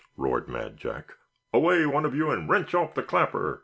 roared 0.17 0.47
Mad 0.47 0.77
Jack; 0.77 1.13
"away, 1.53 1.85
one 1.85 2.05
of 2.05 2.15
you, 2.15 2.31
and 2.31 2.49
wrench 2.49 2.73
off 2.73 2.95
the 2.95 3.03
clapper!" 3.03 3.59